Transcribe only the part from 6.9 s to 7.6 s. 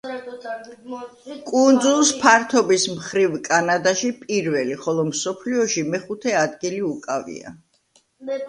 უკავია.